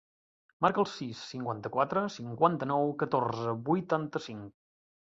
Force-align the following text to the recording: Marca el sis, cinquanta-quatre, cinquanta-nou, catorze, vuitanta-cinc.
Marca 0.65 0.81
el 0.83 0.87
sis, 0.93 1.21
cinquanta-quatre, 1.33 2.03
cinquanta-nou, 2.17 2.91
catorze, 3.05 3.57
vuitanta-cinc. 3.71 4.53